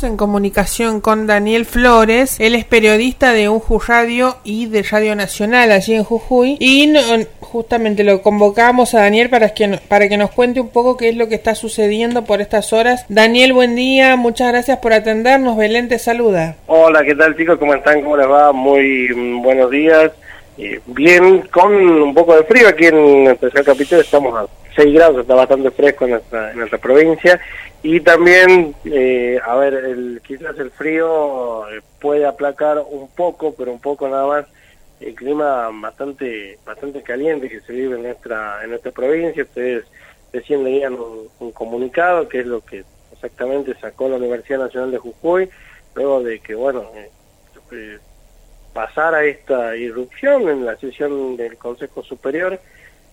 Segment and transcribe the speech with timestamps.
[0.00, 5.70] En comunicación con Daniel Flores, él es periodista de Unju Radio y de Radio Nacional
[5.70, 6.92] allí en Jujuy y
[7.40, 11.16] justamente lo convocamos a Daniel para que, para que nos cuente un poco qué es
[11.16, 13.04] lo que está sucediendo por estas horas.
[13.10, 16.56] Daniel, buen día, muchas gracias por atendernos, Belén te saluda.
[16.68, 17.58] Hola, ¿qué tal chicos?
[17.58, 18.00] ¿Cómo están?
[18.00, 18.50] ¿Cómo les va?
[18.50, 20.10] Muy mm, buenos días.
[20.58, 24.46] Eh, bien, con un poco de frío aquí en el tercer capítulo, estamos a
[24.76, 27.40] 6 grados, está bastante fresco en nuestra, en nuestra provincia.
[27.82, 33.72] Y también, eh, a ver, el, quizás el frío eh, puede aplacar un poco, pero
[33.72, 34.46] un poco nada más,
[35.00, 39.42] el clima bastante bastante caliente que se vive en nuestra en nuestra provincia.
[39.42, 39.84] Ustedes
[40.32, 40.96] recién leían
[41.40, 45.48] un, comunicado, que es lo que exactamente sacó la Universidad Nacional de Jujuy,
[45.94, 47.98] luego de que, bueno, eh,
[48.72, 52.58] pasara esta irrupción en la sesión del Consejo Superior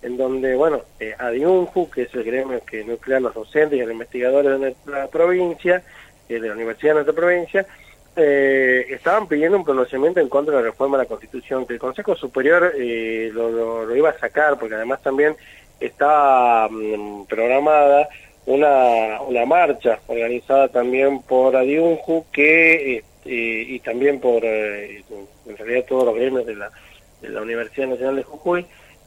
[0.02, 3.92] en donde, bueno, eh, ADIUNJU, que es el gremio que nuclea los docentes y los
[3.92, 5.84] investigadores de nuestra provincia,
[6.30, 7.66] eh, de la Universidad de nuestra provincia,
[8.16, 11.80] eh, estaban pidiendo un pronunciamiento en contra de la reforma de la Constitución, que el
[11.80, 15.36] Consejo Superior eh, lo, lo, iba a sacar, porque además también
[15.80, 18.10] estaba mm, programada
[18.46, 26.06] una, una marcha organizada también por ADIUNJU, que, eh, y también por, en realidad, todos
[26.06, 26.72] los gremios de la,
[27.22, 28.66] de la Universidad Nacional de Jujuy,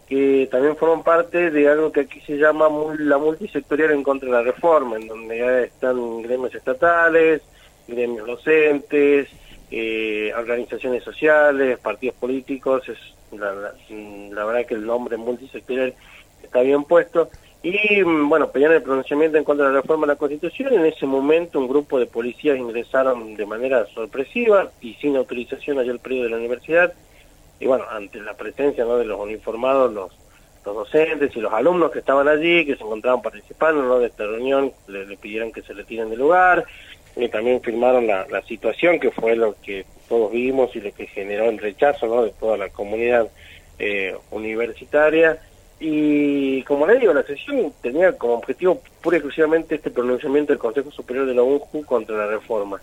[0.09, 2.69] que también forman parte de algo que aquí se llama
[2.99, 7.43] la multisectorial en contra de la reforma, en donde están gremios estatales,
[7.89, 9.29] gremios docentes,
[9.71, 12.99] eh, organizaciones sociales, partidos políticos, es
[13.39, 15.95] la, la, verdad que el nombre multisectorial
[16.43, 17.31] está bien puesto,
[17.63, 21.07] y bueno, pedían el pronunciamiento en contra de la reforma de la Constitución, en ese
[21.07, 26.25] momento un grupo de policías ingresaron de manera sorpresiva y sin autorización allá al periodo
[26.25, 26.93] de la universidad,
[27.61, 28.97] y bueno, ante la presencia ¿no?
[28.97, 30.11] de los uniformados, los,
[30.67, 34.01] los docentes y los alumnos que estaban allí, que se encontraban participando ¿no?
[34.01, 36.65] de esta reunión, le, pidieron que se retiren del lugar,
[37.15, 41.07] y también firmaron la, la situación que fue lo que todos vimos y lo que
[41.07, 42.25] generó el rechazo ¿no?
[42.25, 43.29] de toda la comunidad
[43.79, 45.41] eh, universitaria.
[45.85, 50.61] Y como le digo, la sesión tenía como objetivo pura y exclusivamente este pronunciamiento del
[50.61, 52.81] Consejo Superior de la UNJU contra la reforma.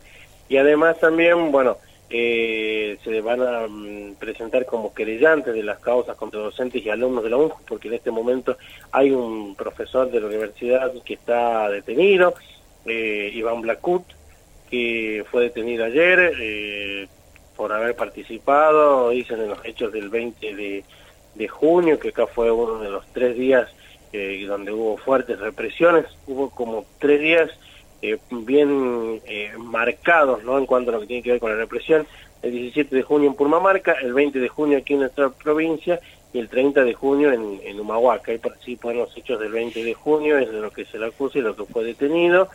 [0.50, 1.78] Y además también, bueno,
[2.10, 7.24] eh, se van a mm, presentar como querellantes de las causas contra docentes y alumnos
[7.24, 8.58] de la UNJU, porque en este momento
[8.92, 12.34] hay un profesor de la universidad que está detenido,
[12.86, 14.04] eh, Iván Blacut,
[14.70, 17.08] que fue detenido ayer eh,
[17.56, 20.84] por haber participado, dicen en los hechos del 20 de,
[21.36, 23.70] de junio, que acá fue uno de los tres días
[24.12, 27.52] eh, donde hubo fuertes represiones, hubo como tres días
[28.02, 30.58] eh, bien eh, marcados ¿no?
[30.58, 32.08] en cuanto a lo que tiene que ver con la represión.
[32.42, 36.00] El 17 de junio en Purmamarca, el 20 de junio aquí en nuestra provincia
[36.32, 38.32] y el 30 de junio en, en Humahuaca.
[38.32, 41.40] Ahí participan los hechos del 20 de junio, es de lo que se le acusa
[41.40, 42.50] y lo que fue detenido.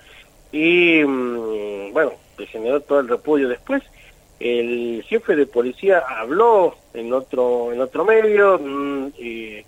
[0.52, 3.82] Y mm, bueno, se generó todo el repudio después.
[4.40, 9.08] El jefe de policía habló en otro en otro medio mm,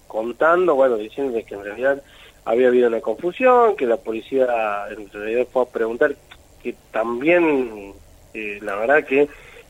[0.07, 2.03] contando, bueno, diciendo que en realidad
[2.47, 6.17] había habido una confusión, que la policía en realidad fue a preguntar,
[6.63, 7.93] que también
[8.35, 9.29] eh, la verdad que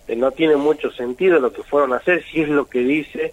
[0.08, 3.32] eh, no tiene mucho sentido lo que fueron a hacer, si es lo que dice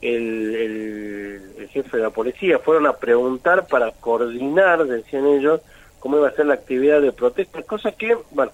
[0.00, 5.60] el, el, jefe de la policía, fueron a preguntar para coordinar, decían ellos,
[5.98, 8.52] cómo iba a ser la actividad de protesta, cosa que, bueno,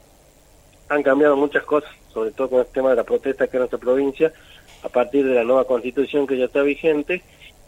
[0.91, 3.79] han cambiado muchas cosas, sobre todo con el tema de la protesta que en nuestra
[3.79, 4.33] provincia,
[4.83, 7.23] a partir de la nueva constitución que ya está vigente,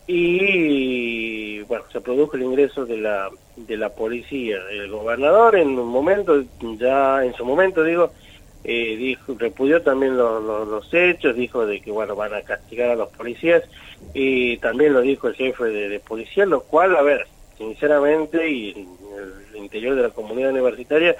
[0.08, 4.58] y bueno, se produjo el ingreso de la, de la policía.
[4.70, 6.42] El gobernador en un momento,
[6.78, 8.10] ya en su momento digo,
[8.64, 12.96] eh, dijo, repudió también los, los, hechos, dijo de que bueno, van a castigar a
[12.96, 13.62] los policías
[14.12, 18.70] y también lo dijo el jefe de, de policía, lo cual, a ver, sinceramente y
[18.72, 18.88] en
[19.52, 21.16] el interior de la comunidad universitaria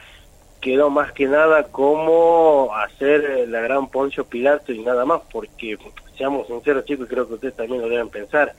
[0.63, 5.77] quedó más que nada como hacer la gran Poncio Pilato y nada más, porque
[6.17, 8.55] seamos sinceros chicos, creo que ustedes también lo deben pensar,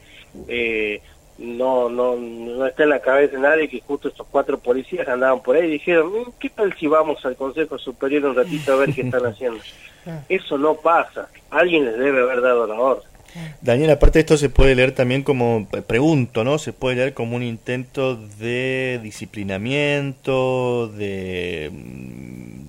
[0.49, 1.01] eh,
[1.37, 5.41] no, no, no está en la cabeza de nadie que justo estos cuatro policías andaban
[5.41, 8.75] por ahí y dijeron, mm, ¿qué tal si vamos al Consejo Superior un ratito a
[8.75, 9.61] ver qué están haciendo?
[10.27, 13.12] Eso no pasa, alguien les debe haber dado la orden.
[13.61, 16.57] Daniel, aparte de esto se puede leer también como, pregunto, ¿no?
[16.57, 21.71] Se puede leer como un intento de disciplinamiento, de,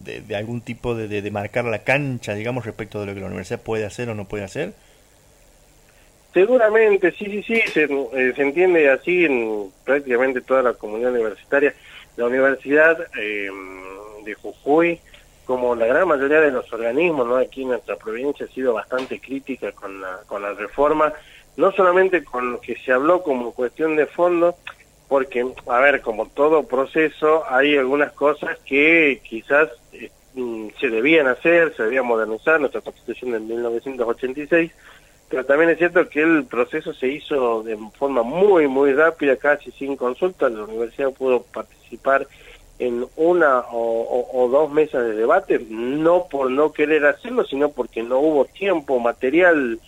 [0.05, 3.61] de, algún tipo de, de, marcar la cancha, digamos, respecto de lo que la universidad
[3.61, 4.73] puede hacer o no puede hacer.
[6.33, 11.75] Seguramente, sí, sí, sí, se, eh, se entiende así en prácticamente toda la comunidad universitaria.
[12.17, 13.49] La Universidad eh,
[14.25, 15.01] de Jujuy,
[15.45, 17.37] como la gran mayoría de los organismos ¿no?
[17.37, 21.13] aquí en nuestra provincia, ha sido bastante crítica con la, con la reforma,
[21.57, 24.57] no solamente con lo que se habló como cuestión de fondo,
[25.09, 30.11] porque, a ver, como todo proceso, hay algunas cosas que quizás eh,
[30.81, 34.73] se debían hacer, se debía modernizar nuestra constitución de 1986,
[35.29, 39.71] pero también es cierto que el proceso se hizo de forma muy, muy rápida, casi
[39.73, 42.27] sin consulta, la universidad pudo participar
[42.79, 48.19] en una o, dos mesas de debate, no por no querer hacerlo, sino porque no
[48.19, 49.79] hubo tiempo material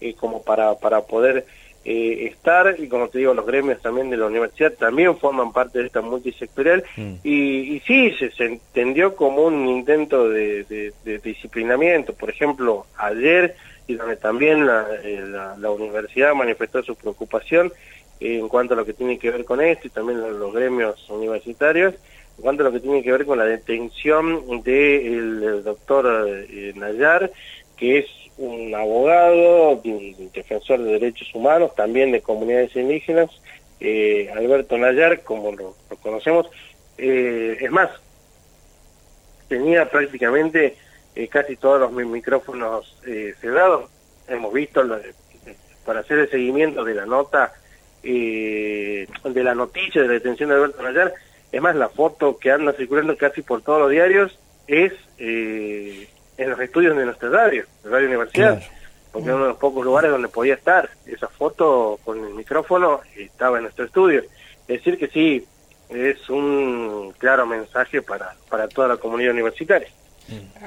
[0.00, 1.44] eh, como para, para poder
[1.88, 5.78] eh, estar, y como te digo, los gremios también de la universidad también forman parte
[5.78, 7.12] de esta multisectorial, mm.
[7.22, 12.12] y, y, sí, se, entendió como un intento de, disciplinamiento.
[12.12, 13.54] Por ejemplo, ayer,
[13.86, 15.24] y donde también la, eh,
[15.58, 17.72] la, universidad manifestó su preocupación
[18.18, 21.08] eh, en cuanto a lo que tiene que ver con esto, y también los gremios
[21.08, 21.94] universitarios,
[22.36, 26.28] en cuanto a lo que tiene que ver con la detención del doctor
[26.74, 27.30] Nayar,
[27.76, 28.06] que es
[28.38, 33.30] un abogado, un defensor de derechos humanos, también de comunidades indígenas,
[33.80, 36.48] eh, Alberto Nayar, como lo, conocemos.
[36.98, 37.90] Eh, es más,
[39.48, 40.76] tenía prácticamente
[41.14, 42.98] eh, casi todos los micrófonos
[43.40, 43.90] cerrados.
[44.28, 44.82] Hemos visto,
[45.84, 47.52] para hacer el seguimiento de la nota,
[48.02, 51.14] de la noticia de la detención de Alberto Nayar,
[51.56, 56.60] es más, la foto que anda circulando casi por todos los diarios es en los
[56.60, 58.62] estudios de nuestra radio, de Radio Universidad,
[59.12, 60.90] porque era uno de los pocos lugares donde podía estar.
[61.06, 64.22] Esa foto con el micrófono estaba en nuestro estudio.
[64.68, 65.46] Es decir, que sí,
[65.88, 69.88] es un claro mensaje para, para toda la comunidad universitaria.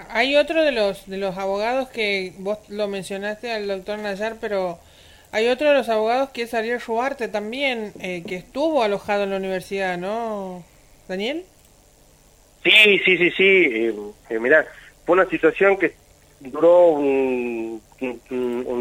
[0.09, 4.79] Hay otro de los de los abogados que vos lo mencionaste al doctor Nayar, pero
[5.31, 9.31] hay otro de los abogados que es Ariel Ruarte también, eh, que estuvo alojado en
[9.31, 10.63] la universidad, ¿no,
[11.09, 11.43] Daniel?
[12.63, 13.43] Sí, sí, sí, sí.
[13.43, 13.95] Eh,
[14.29, 14.65] eh mirá,
[15.05, 15.93] fue una situación que
[16.39, 17.81] duró un,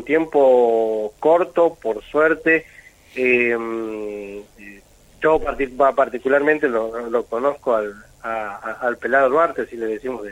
[0.04, 2.64] tiempo corto, por suerte.
[3.16, 4.42] Em,
[5.20, 5.40] yo
[5.94, 10.24] particularmente lo, conozco al, pelado Duarte, si le decimos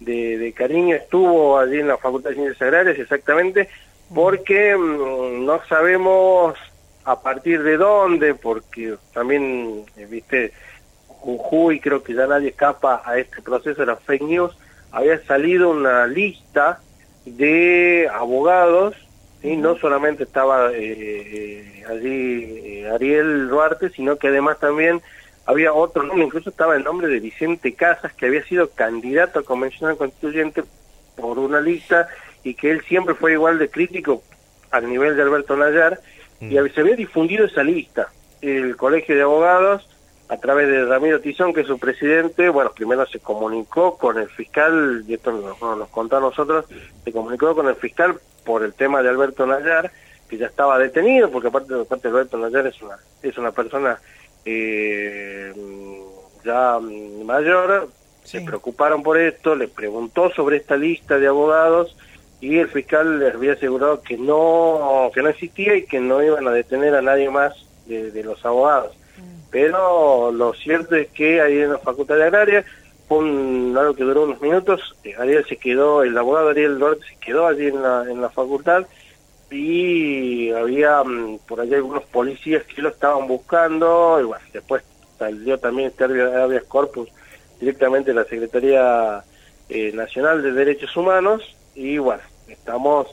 [0.00, 3.68] de, de, cariño, estuvo allí en la Facultad de Ciencias Agrarias exactamente
[4.14, 6.56] porque mm, no sabemos
[7.04, 10.52] a partir de dónde, porque también, eh, viste,
[11.22, 14.56] Jujuy creo que ya nadie escapa a este proceso de las fake news,
[14.90, 16.80] había salido una lista
[17.24, 18.96] de abogados,
[19.42, 25.00] y no solamente estaba eh, eh, allí eh, Ariel Duarte, sino que además también
[25.46, 29.44] había otro nombre, incluso estaba el nombre de Vicente Casas, que había sido candidato a
[29.44, 30.62] convencional constituyente
[31.16, 32.08] por una lista
[32.44, 34.22] y que él siempre fue igual de crítico
[34.70, 36.00] al nivel de Alberto Nayar,
[36.40, 36.74] y mm.
[36.74, 38.08] se había difundido esa lista.
[38.40, 39.88] El Colegio de Abogados
[40.32, 44.30] a través de Ramiro Tizón, que es su presidente, bueno, primero se comunicó con el
[44.30, 46.64] fiscal, y esto nos, nos contó a nosotros,
[47.04, 49.92] se comunicó con el fiscal por el tema de Alberto Nayar,
[50.30, 54.00] que ya estaba detenido, porque aparte, aparte Alberto Nayar es una, es una persona
[54.46, 55.52] eh,
[56.42, 57.90] ya mayor,
[58.24, 61.94] se preocuparon por esto, le preguntó sobre esta lista de abogados,
[62.40, 66.48] y el fiscal les había asegurado que no, que no existía y que no iban
[66.48, 67.52] a detener a nadie más
[67.84, 68.96] de los abogados
[69.52, 72.64] pero lo cierto es que ahí en la Facultad de Agraria
[73.06, 77.04] fue un, algo que duró unos minutos, eh, Ariel se quedó, el abogado Ariel Duarte
[77.06, 78.86] se quedó allí en la, en la facultad
[79.50, 84.82] y había mm, por allá algunos policías que lo estaban buscando y bueno, después
[85.18, 87.10] salió también este habeas corpus
[87.60, 89.22] directamente de la Secretaría
[89.68, 91.42] eh, Nacional de Derechos Humanos
[91.74, 93.08] y bueno, estamos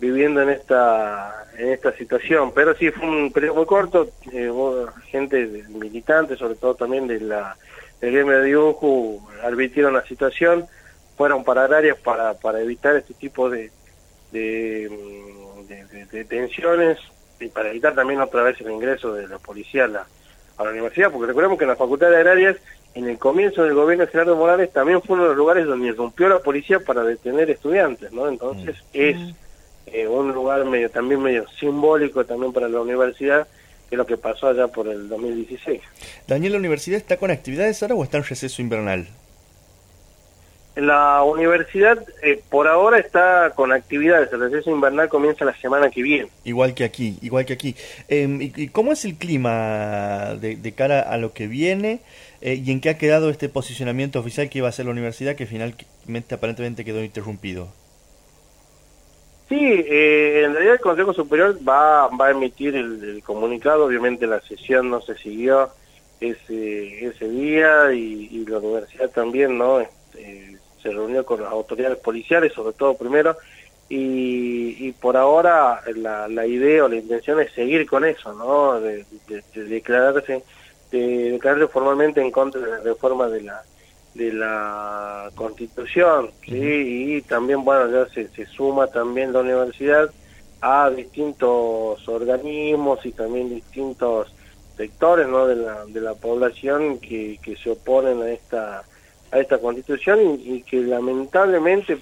[0.00, 4.50] viviendo en esta en esta situación pero sí fue un periodo muy corto eh,
[5.06, 7.56] gente militante sobre todo también de la
[8.00, 10.66] del gremio de dibujo advirtieron la situación
[11.16, 13.70] fueron para áreas para para evitar este tipo de
[14.30, 14.88] de,
[16.12, 16.98] de, tensiones
[17.40, 20.06] y para evitar también otra vez el ingreso de la policía a la,
[20.58, 22.56] a la universidad porque recordemos que en la facultad de agrarias
[22.94, 25.88] en el comienzo del gobierno de Gerardo Morales también fue uno de los lugares donde
[25.88, 28.88] irrumpió la policía para detener estudiantes no entonces mm.
[28.92, 29.47] es mm.
[29.92, 33.46] Eh, un lugar medio también medio simbólico también para la universidad,
[33.88, 35.80] que es lo que pasó allá por el 2016.
[36.26, 39.08] Daniel, ¿la universidad está con actividades ahora o está en receso invernal?
[40.78, 46.02] La universidad eh, por ahora está con actividades, el receso invernal comienza la semana que
[46.02, 46.28] viene.
[46.44, 47.74] Igual que aquí, igual que aquí.
[48.06, 52.00] Em, y, cómo es el clima de, cara a lo que viene
[52.40, 55.34] eh, y en qué ha quedado este posicionamiento oficial que iba a ser la universidad
[55.34, 57.72] que finalmente aparentemente quedó interrumpido?
[59.48, 64.42] Sí, eh, en realidad el Consejo Superior va, va a emitir el, comunicado, obviamente la
[64.42, 65.70] sesión no se siguió
[66.20, 72.52] ese, ese día y, la universidad también no este, se reunió con las autoridades policiales,
[72.52, 73.38] sobre todo primero,
[73.88, 78.78] y, por ahora la, la idea o la intención es seguir con eso, ¿no?
[78.80, 79.06] De,
[79.54, 80.42] declararse,
[80.90, 83.62] de declararse formalmente en contra de la reforma de la
[84.14, 87.16] de la Constitución, ¿sí?
[87.16, 90.10] y también, bueno, ya se, se suma también la universidad
[90.60, 94.34] a distintos organismos y también distintos
[94.76, 95.46] sectores ¿no?
[95.46, 98.84] de, la, de la población que, que se oponen a esta
[99.30, 101.98] a esta constitución y, que lamentablemente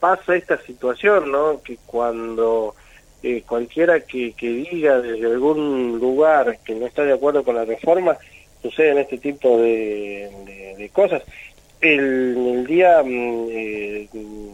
[0.00, 1.60] pasa esta situación, ¿no?
[1.62, 2.74] Que cuando
[3.22, 7.64] eh, cualquiera que, que diga desde algún lugar que no está de acuerdo con la
[7.64, 8.16] reforma,
[8.62, 10.30] suceden este tipo de,
[10.92, 11.22] cosas.
[11.80, 14.08] El, día mm, eh,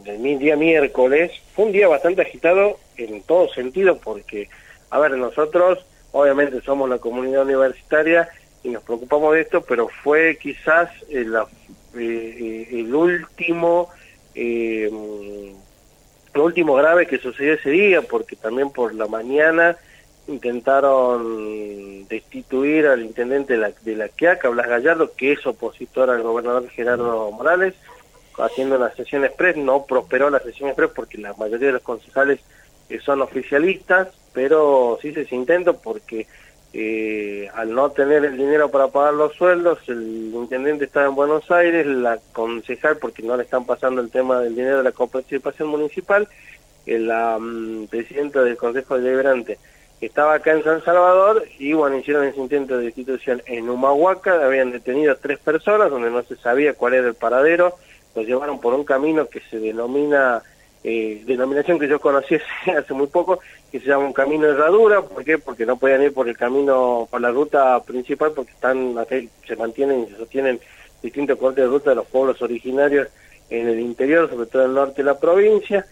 [0.07, 4.49] el día miércoles fue un día bastante agitado en todo sentido porque,
[4.91, 8.29] a ver, nosotros obviamente somos la comunidad universitaria
[8.63, 11.35] y nos preocupamos de esto, pero fue quizás el,
[11.97, 13.91] eh, el último
[14.35, 14.91] eh,
[16.35, 19.77] lo último grave que sucedió ese día, porque también por la mañana
[20.29, 26.23] intentaron destituir al intendente de la, de la Quiaca, Blas Gallardo, que es opositor al
[26.23, 27.75] gobernador Gerardo Morales,
[28.39, 32.41] haciendo una sesión express, no prosperó la sesión express porque la mayoría de los concejales
[33.05, 36.27] son oficialistas, pero sí se intento porque
[36.73, 41.51] eh, al no tener el dinero para pagar los sueldos, el intendente estaba en Buenos
[41.51, 45.69] Aires, la concejal, porque no le están pasando el tema del dinero de la coparticipación
[45.69, 46.29] municipal,
[46.87, 49.59] eh, la mm, presidenta del Consejo Deliberante
[50.01, 54.71] estaba acá en San Salvador y bueno, hicieron ese intento de destitución en Humahuaca, habían
[54.71, 57.75] detenido a tres personas donde no se sabía cuál era el paradero,
[58.15, 60.43] los llevaron por un camino que se denomina
[60.85, 62.37] eh, denominación que yo conocí
[62.77, 63.41] hace muy poco,
[63.71, 65.39] que se llama un camino de herradura, ¿por qué?
[65.39, 68.95] Porque no podían ir por el camino, por la ruta principal, porque están
[69.47, 70.61] se mantienen y se sostienen
[71.03, 73.09] distintos cortes de ruta de los pueblos originarios
[73.51, 75.85] en el interior, sobre todo en el norte de la provincia.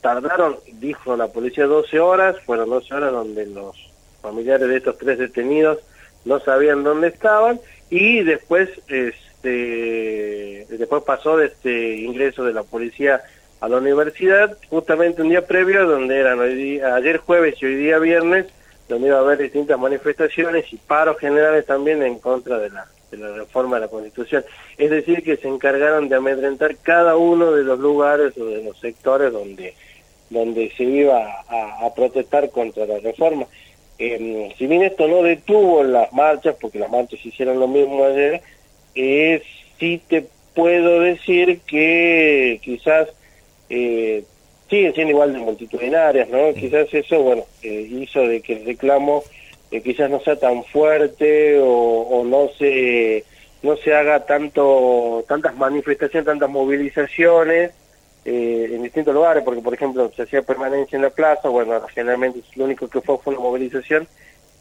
[0.00, 3.76] Tardaron, dijo la policía, 12 horas, fueron 12 horas donde los
[4.22, 5.78] familiares de estos tres detenidos
[6.24, 13.22] no sabían dónde estaban y después este después pasó de este ingreso de la policía
[13.60, 17.98] a la universidad justamente un día previo donde eran hoy ayer jueves y hoy día
[17.98, 18.46] viernes
[18.90, 23.16] donde iba a haber distintas manifestaciones y paros generales también en contra de la, de
[23.16, 24.44] la reforma de la Constitución.
[24.76, 28.78] Es decir, que se encargaron de amedrentar cada uno de los lugares o de los
[28.78, 29.74] sectores donde,
[30.30, 33.46] donde se iba a, protestar contra la reforma.
[33.98, 38.40] Eh, si bien esto no detuvo las marchas, porque las marchas hicieron lo mismo ayer,
[38.94, 39.42] eh,
[39.78, 43.08] sí te puedo decir que quizás
[43.68, 44.24] eh,
[44.68, 46.54] siguen siendo igual de multitudinarias, ¿no?
[46.54, 49.24] Quizás eso, bueno, eh, hizo de que el reclamo
[49.70, 53.24] eh, quizás no sea tan fuerte o, no se
[53.62, 57.72] no se haga tanto tantas manifestaciones, tantas movilizaciones
[58.24, 62.42] eh, en distintos lugares, porque por ejemplo se hacía permanencia en la plaza, bueno, generalmente
[62.56, 64.06] lo único que fue fue una movilización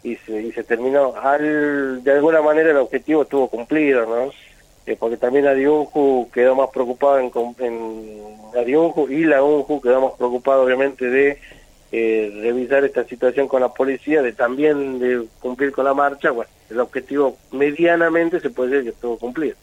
[0.04, 1.14] y se, y se terminó.
[1.16, 4.32] Al, de alguna manera el objetivo estuvo cumplido, ¿no?
[4.86, 8.20] Eh, porque también Adiunju quedó más preocupado en, en
[9.10, 11.38] y la UNJU quedó más obviamente de
[11.92, 16.50] eh, revisar esta situación con la policía, de también de cumplir con la marcha, bueno,
[16.70, 19.56] el objetivo medianamente se puede decir que estuvo cumplido.